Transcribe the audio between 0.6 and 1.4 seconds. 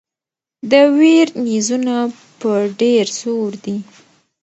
د ویر